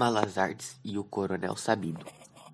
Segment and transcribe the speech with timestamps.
[0.00, 2.06] Malazartes e o Coronel Sabido.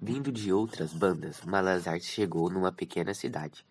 [0.03, 3.65] Vindo de outras bandas, Malazartes chegou numa pequena cidade.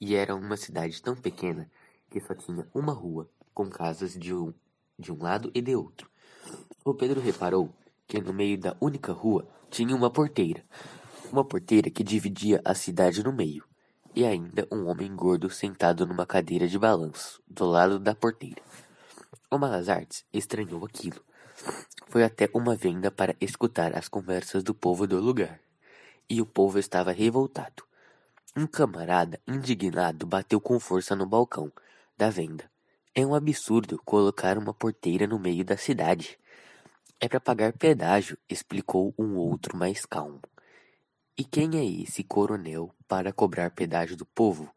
[0.00, 1.68] E era uma cidade tão pequena
[2.08, 4.54] que só tinha uma rua, com casas de um,
[4.96, 6.08] de um lado e de outro.
[6.84, 7.74] O Pedro reparou
[8.06, 10.64] que no meio da única rua tinha uma porteira.
[11.32, 13.64] Uma porteira que dividia a cidade no meio.
[14.14, 18.62] E ainda um homem gordo sentado numa cadeira de balanço, do lado da porteira.
[19.50, 21.20] O Malazartes estranhou aquilo
[22.08, 25.60] foi até uma venda para escutar as conversas do povo do lugar.
[26.28, 27.84] E o povo estava revoltado.
[28.56, 31.72] Um camarada indignado bateu com força no balcão
[32.16, 32.70] da venda.
[33.14, 36.38] É um absurdo colocar uma porteira no meio da cidade.
[37.20, 40.40] É para pagar pedágio, explicou um outro mais calmo.
[41.36, 44.72] E quem é esse coronel para cobrar pedágio do povo?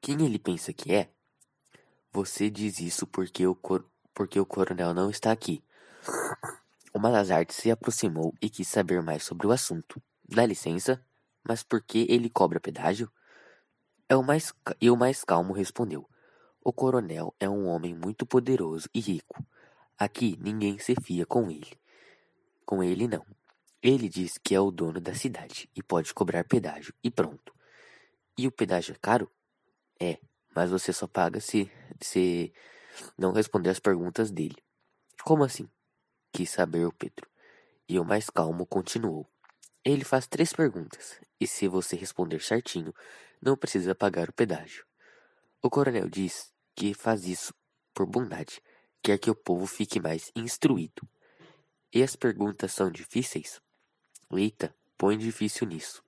[0.00, 1.10] Quem ele pensa que é?
[2.12, 3.56] Você diz isso porque o,
[4.12, 5.62] porque o coronel não está aqui.
[7.02, 10.00] Malazarte se aproximou e quis saber mais sobre o assunto.
[10.24, 11.04] Dá licença,
[11.42, 13.10] mas por que ele cobra pedágio?
[14.08, 16.08] É o mais, e o mais calmo respondeu:
[16.62, 19.44] O coronel é um homem muito poderoso e rico.
[19.98, 21.76] Aqui ninguém se fia com ele.
[22.64, 23.26] Com ele não.
[23.82, 27.52] Ele diz que é o dono da cidade e pode cobrar pedágio e pronto.
[28.38, 29.28] E o pedágio é caro?
[29.98, 30.20] É,
[30.54, 31.68] mas você só paga se,
[32.00, 32.52] se
[33.18, 34.62] não responder as perguntas dele.
[35.24, 35.68] Como assim?
[36.32, 37.28] Quis saber o Pedro.
[37.88, 39.28] E o mais calmo continuou.
[39.84, 42.94] Ele faz três perguntas, e se você responder certinho,
[43.40, 44.86] não precisa pagar o pedágio.
[45.60, 47.52] O coronel diz que faz isso
[47.92, 48.62] por bondade,
[49.02, 51.06] quer que o povo fique mais instruído.
[51.92, 53.60] E as perguntas são difíceis?
[54.32, 56.02] Eita, põe difícil nisso.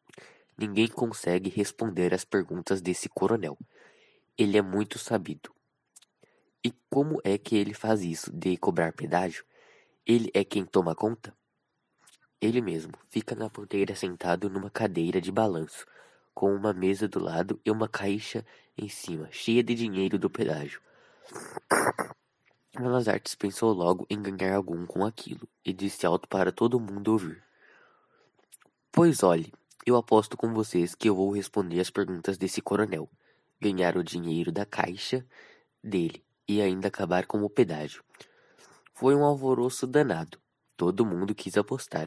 [0.56, 3.58] Ninguém consegue responder as perguntas desse coronel.
[4.38, 5.52] Ele é muito sabido.
[6.64, 9.44] E como é que ele faz isso de cobrar pedágio?
[10.06, 11.34] Ele é quem toma conta?
[12.38, 15.86] Ele mesmo fica na ponteira sentado numa cadeira de balanço,
[16.34, 18.44] com uma mesa do lado e uma caixa
[18.76, 20.82] em cima, cheia de dinheiro do pedágio.
[22.78, 27.42] Malazartes pensou logo em ganhar algum com aquilo e disse alto para todo mundo ouvir.
[28.92, 29.54] Pois olhe,
[29.86, 33.08] eu aposto com vocês que eu vou responder as perguntas desse coronel,
[33.58, 35.24] ganhar o dinheiro da caixa
[35.82, 38.04] dele e ainda acabar com o pedágio.
[38.94, 40.38] Foi um alvoroço danado.
[40.76, 42.06] Todo mundo quis apostar.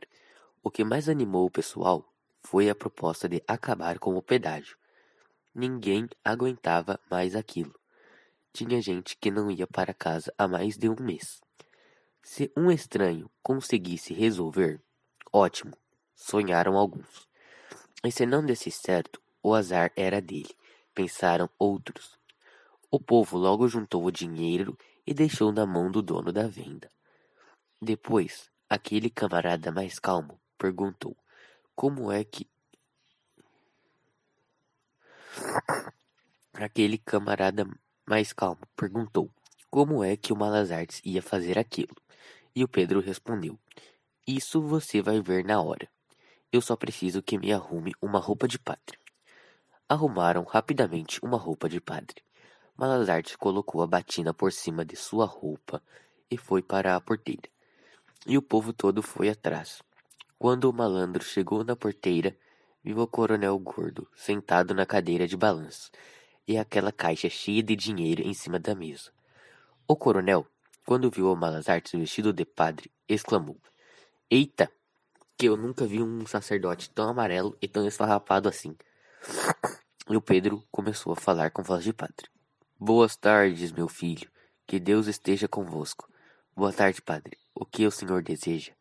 [0.64, 4.78] O que mais animou o pessoal foi a proposta de acabar com o pedágio.
[5.54, 7.78] Ninguém aguentava mais aquilo.
[8.54, 11.42] Tinha gente que não ia para casa há mais de um mês.
[12.24, 14.82] Se um estranho conseguisse resolver,
[15.32, 15.74] ótimo,
[16.16, 17.28] sonharam alguns.
[18.02, 20.56] E se não desse certo, o azar era dele,
[20.96, 22.18] pensaram outros.
[22.90, 26.92] O povo logo juntou o dinheiro e deixou na mão do dono da venda.
[27.82, 31.16] Depois, aquele camarada mais calmo perguntou:
[31.74, 32.46] Como é que.
[36.54, 37.66] Aquele camarada
[38.06, 39.32] mais calmo perguntou:
[39.70, 41.96] Como é que o Malazartes ia fazer aquilo?
[42.54, 43.58] E o Pedro respondeu:
[44.28, 45.88] Isso você vai ver na hora.
[46.52, 48.98] Eu só preciso que me arrume uma roupa de padre.
[49.88, 52.27] Arrumaram rapidamente uma roupa de padre.
[52.78, 55.82] Malazarte colocou a batina por cima de sua roupa
[56.30, 57.50] e foi para a porteira.
[58.28, 59.82] E o povo todo foi atrás.
[60.38, 62.38] Quando o malandro chegou na porteira,
[62.84, 65.90] viu o coronel gordo sentado na cadeira de balanço
[66.48, 69.12] e aquela caixa cheia de dinheiro em cima da mesa.
[69.88, 70.46] O coronel,
[70.86, 73.58] quando viu o Malazarte vestido de padre, exclamou:
[74.30, 74.72] Eita!
[75.36, 78.78] Que eu nunca vi um sacerdote tão amarelo e tão esfarrapado assim.
[80.08, 82.37] E o Pedro começou a falar com voz de padre.
[82.80, 84.30] Boas tardes, meu filho.
[84.68, 86.08] Que Deus esteja convosco.
[86.56, 87.36] Boa tarde, padre.
[87.56, 88.72] O que o senhor deseja?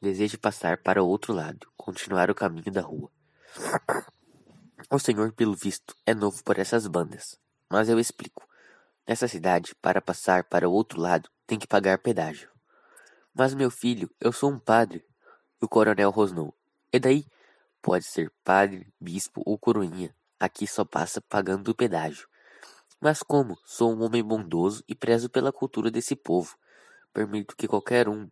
[0.00, 3.10] Desejo passar para o outro lado, continuar o caminho da rua.
[4.90, 7.38] O senhor, pelo visto, é novo por essas bandas.
[7.68, 8.48] Mas eu explico.
[9.06, 12.48] Nessa cidade, para passar para o outro lado, tem que pagar pedágio.
[13.34, 15.04] Mas, meu filho, eu sou um padre.
[15.60, 16.56] O coronel rosnou.
[16.90, 17.26] E daí?
[17.82, 20.16] Pode ser padre, bispo ou coroinha.
[20.40, 22.26] Aqui só passa pagando o pedágio.
[23.00, 26.56] Mas como sou um homem bondoso e prezo pela cultura desse povo,
[27.14, 28.28] permito que qualquer um.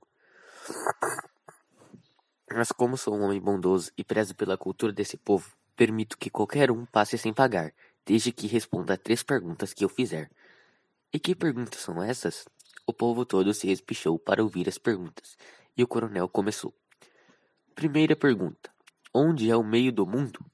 [2.52, 6.72] Mas como sou um homem bondoso e prezo pela cultura desse povo, permito que qualquer
[6.72, 7.72] um passe sem pagar,
[8.04, 10.28] desde que responda a três perguntas que eu fizer.
[11.12, 12.44] E que perguntas são essas?
[12.84, 15.36] O povo todo se espichou para ouvir as perguntas,
[15.76, 16.74] e o coronel começou.
[17.72, 18.68] Primeira pergunta:
[19.14, 20.44] Onde é o meio do mundo?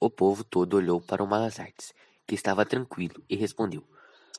[0.00, 1.92] O povo todo olhou para o Malazartes
[2.32, 3.86] que estava tranquilo, e respondeu: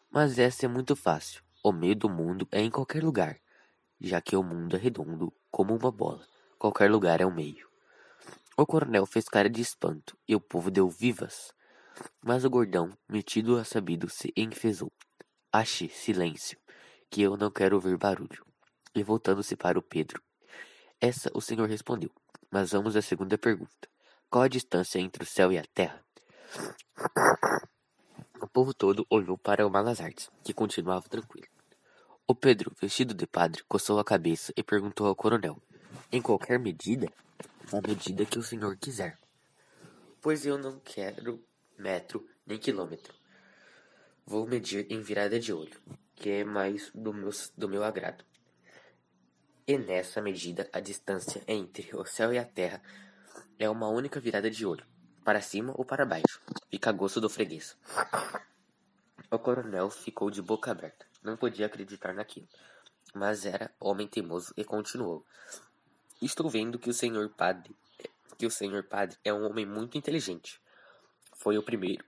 [0.09, 1.43] Mas essa é muito fácil.
[1.63, 3.39] O meio do mundo é em qualquer lugar,
[4.01, 6.25] já que o mundo é redondo como uma bola.
[6.57, 7.69] Qualquer lugar é o meio.
[8.57, 11.53] O coronel fez cara de espanto e o povo deu vivas.
[12.25, 14.91] Mas o gordão, metido a sabido, se enfesou.
[15.51, 16.57] Ache silêncio,
[17.11, 18.43] que eu não quero ouvir barulho.
[18.95, 20.19] E voltando-se para o Pedro.
[20.99, 22.09] Essa o senhor respondeu.
[22.49, 23.87] Mas vamos à segunda pergunta.
[24.31, 26.03] Qual a distância entre o céu e a terra?
[28.43, 31.47] O povo todo olhou para o Malazartes, que continuava tranquilo.
[32.27, 35.57] O Pedro, vestido de padre, coçou a cabeça e perguntou ao coronel:
[36.11, 37.09] Em qualquer medida?
[37.71, 39.17] Na medida que o senhor quiser.
[40.21, 41.41] Pois eu não quero
[41.77, 43.13] metro nem quilômetro.
[44.25, 45.79] Vou medir em virada de olho,
[46.13, 48.25] que é mais do meu, do meu agrado.
[49.65, 52.81] E nessa medida, a distância entre o céu e a terra
[53.57, 54.85] é uma única virada de olho,
[55.23, 56.41] para cima ou para baixo.
[56.69, 57.77] Fica a gosto do freguês.
[59.31, 61.05] O coronel ficou de boca aberta.
[61.23, 62.47] Não podia acreditar naquilo.
[63.13, 65.25] Mas era homem teimoso e continuou.
[66.21, 67.75] Estou vendo que o senhor padre,
[68.37, 70.61] que o senhor padre é um homem muito inteligente.
[71.35, 72.03] Foi o primeiro,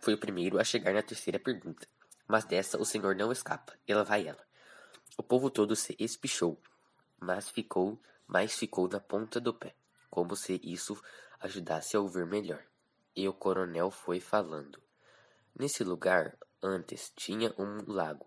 [0.00, 1.86] foi o primeiro a chegar na terceira pergunta.
[2.28, 3.74] Mas dessa o senhor não escapa.
[3.86, 4.44] E lá vai ela.
[5.16, 6.58] O povo todo se espichou,
[7.20, 9.74] mas ficou, mas ficou na ponta do pé,
[10.10, 10.98] como se isso
[11.42, 12.62] ajudasse a ouvir melhor.
[13.14, 14.82] E o coronel foi falando.
[15.58, 18.26] Nesse lugar, antes, tinha um lago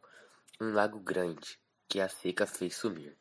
[0.60, 3.18] um lago grande, que a seca fez sumir.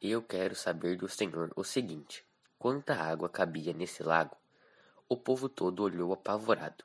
[0.00, 2.22] Eu quero saber do senhor o seguinte:
[2.58, 4.36] quanta água cabia nesse lago?
[5.08, 6.84] O povo todo olhou apavorado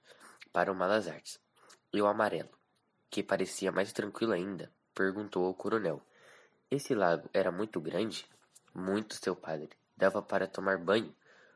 [0.53, 1.39] para o Malazartes.
[1.93, 2.51] E o amarelo,
[3.09, 6.01] que parecia mais tranquilo ainda, perguntou ao coronel:
[6.69, 8.25] Esse lago era muito grande?
[8.73, 9.71] Muito, seu padre.
[9.97, 11.13] Dava para tomar banho,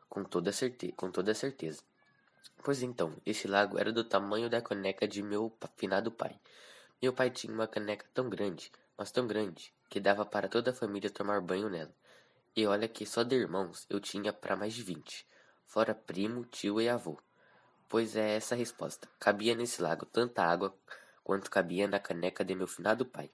[0.09, 1.81] com toda, certe com toda certeza.
[2.63, 6.39] Pois então, esse lago era do tamanho da caneca de meu finado pai.
[7.01, 10.73] Meu pai tinha uma caneca tão grande, mas tão grande, que dava para toda a
[10.73, 11.93] família tomar banho nela.
[12.55, 15.27] E olha que só de irmãos eu tinha para mais de vinte,
[15.65, 17.19] fora primo, tio e avô.
[17.89, 19.07] Pois é essa a resposta.
[19.19, 20.75] Cabia nesse lago tanta água
[21.23, 23.29] quanto cabia na caneca de meu finado pai.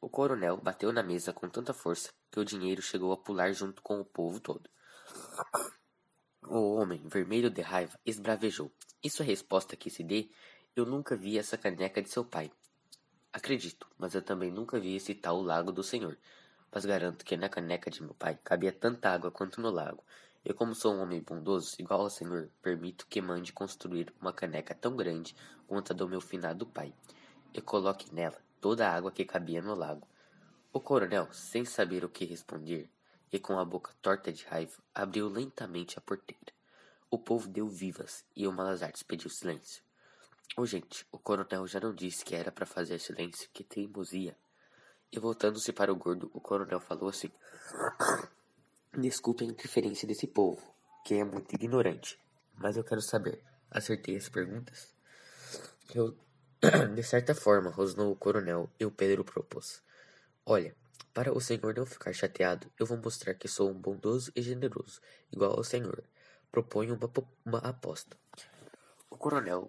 [0.00, 3.82] O coronel bateu na mesa com tanta força que o dinheiro chegou a pular junto
[3.82, 4.68] com o povo todo.
[6.46, 8.72] O homem, vermelho de raiva, esbravejou.
[9.02, 10.30] Isso é resposta que se dê?
[10.74, 12.50] Eu nunca vi essa caneca de seu pai.
[13.32, 16.16] Acredito, mas eu também nunca vi esse tal lago do Senhor.
[16.72, 20.02] Mas garanto que na caneca de meu pai cabia tanta água quanto no lago.
[20.44, 24.74] Eu, como sou um homem bondoso, igual ao Senhor, permito que mande construir uma caneca
[24.74, 25.34] tão grande
[25.66, 26.94] quanto a do meu finado pai,
[27.52, 30.06] e coloque nela toda a água que cabia no lago.
[30.72, 32.88] O coronel, sem saber o que responder,
[33.32, 36.52] e com a boca torta de raiva, abriu lentamente a porteira.
[37.10, 39.82] O povo deu vivas e o Malazartes pediu silêncio.
[40.56, 44.36] Ô, gente, o coronel já não disse que era para fazer silêncio, que teimosia.
[45.12, 47.30] E voltando-se para o gordo, o coronel falou assim:
[48.92, 50.62] Desculpe a interferência desse povo,
[51.04, 52.18] que é muito ignorante,
[52.56, 53.42] mas eu quero saber.
[53.70, 54.92] Acertei as perguntas?
[55.94, 56.16] Eu,
[56.94, 59.82] de certa forma, rosnou o coronel e o Pedro propôs:
[60.44, 60.74] Olha,
[61.18, 65.00] para o senhor não ficar chateado, eu vou mostrar que sou um bondoso e generoso,
[65.32, 66.04] igual ao senhor.
[66.48, 67.12] Proponho uma,
[67.44, 68.16] uma aposta.
[69.10, 69.68] O coronel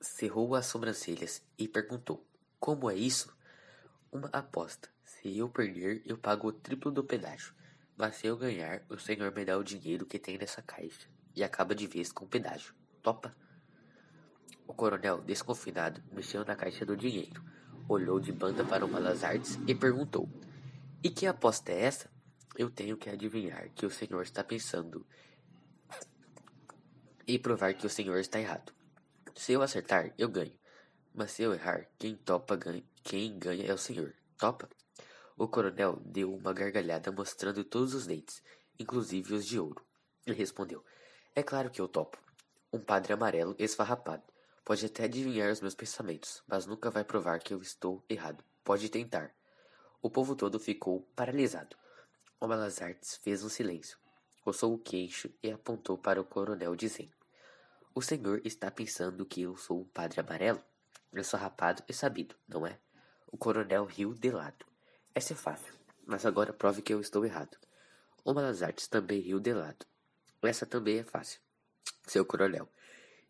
[0.00, 2.26] cerrou as sobrancelhas e perguntou:
[2.58, 3.36] Como é isso?
[4.10, 4.88] Uma aposta.
[5.04, 7.52] Se eu perder, eu pago o triplo do pedágio.
[7.94, 11.44] Mas se eu ganhar, o senhor me dá o dinheiro que tem nessa caixa e
[11.44, 12.74] acaba de vez com o pedágio.
[13.02, 13.36] Topa?
[14.66, 17.44] O coronel, desconfinado, mexeu na caixa do dinheiro,
[17.86, 20.26] olhou de banda para o Malazartes e perguntou:
[21.00, 22.10] E que aposta é essa?
[22.56, 25.06] Eu tenho que adivinhar que o senhor está pensando
[27.24, 28.72] e provar que o senhor está errado.
[29.36, 30.58] Se eu acertar, eu ganho.
[31.14, 34.12] Mas se eu errar, quem topa ganha, quem ganha é o senhor.
[34.36, 34.68] Topa?
[35.36, 38.42] O coronel deu uma gargalhada mostrando todos os dentes,
[38.76, 39.86] inclusive os de ouro.
[40.26, 40.84] E respondeu:
[41.32, 42.18] É claro que eu topo.
[42.72, 44.24] Um padre amarelo esfarrapado.
[44.64, 48.42] Pode até adivinhar os meus pensamentos, mas nunca vai provar que eu estou errado.
[48.64, 49.37] Pode tentar.
[50.00, 51.76] O povo todo ficou paralisado.
[52.40, 53.98] O Malazartes fez um silêncio,
[54.42, 57.18] coçou o queixo e apontou para o coronel, dizendo:
[57.98, 60.62] o senhor está pensando que eu sou um padre amarelo?
[61.12, 62.78] Eu sou rapado e sabido, não é?
[63.26, 64.64] O coronel riu de lado.
[65.12, 65.74] Essa é fácil,
[66.06, 67.58] mas agora prove que eu estou errado.
[68.24, 69.84] O Malazartes também riu de lado.
[70.40, 71.40] Essa também é fácil.
[72.06, 72.68] Seu coronel,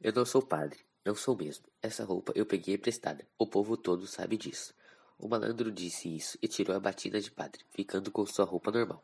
[0.02, 1.64] eu não sou padre, não sou mesmo.
[1.80, 3.26] Essa roupa eu peguei emprestada.
[3.38, 4.74] O povo todo sabe disso.
[5.18, 9.02] O malandro disse isso e tirou a batina de padre, ficando com sua roupa normal.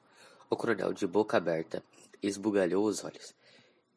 [0.48, 1.82] O coronel, de boca aberta,
[2.22, 3.34] esbugalhou os olhos.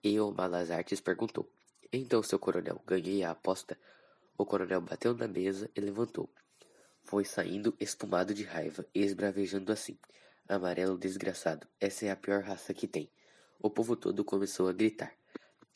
[0.04, 1.48] E o Malazartes perguntou:
[1.92, 3.78] então, seu coronel, ganhei a aposta.
[4.38, 6.30] O coronel bateu na mesa e levantou.
[7.04, 9.98] Foi saindo espumado de raiva e esbravejando assim.
[10.50, 13.10] Amarelo desgraçado, essa é a pior raça que tem.
[13.60, 15.14] O povo todo começou a gritar.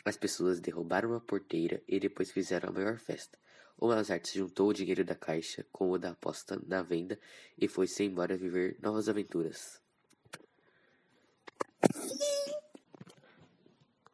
[0.03, 3.37] As pessoas derrubaram a porteira e depois fizeram a maior festa.
[3.81, 7.19] O Lazarte juntou o dinheiro da caixa com o da aposta na venda
[7.57, 9.80] e foi-se embora viver novas aventuras.